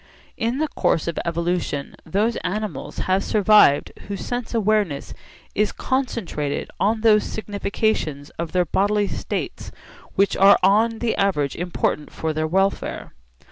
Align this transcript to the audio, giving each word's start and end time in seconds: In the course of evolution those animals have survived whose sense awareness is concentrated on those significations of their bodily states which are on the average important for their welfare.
In 0.35 0.57
the 0.57 0.67
course 0.69 1.07
of 1.07 1.19
evolution 1.25 1.95
those 2.07 2.35
animals 2.37 2.97
have 3.05 3.23
survived 3.23 3.91
whose 4.07 4.25
sense 4.25 4.51
awareness 4.55 5.13
is 5.53 5.71
concentrated 5.71 6.71
on 6.79 7.01
those 7.01 7.23
significations 7.23 8.31
of 8.39 8.51
their 8.51 8.65
bodily 8.65 9.07
states 9.07 9.71
which 10.15 10.35
are 10.35 10.57
on 10.63 10.97
the 10.97 11.15
average 11.17 11.55
important 11.55 12.11
for 12.11 12.33
their 12.33 12.47
welfare. 12.47 13.13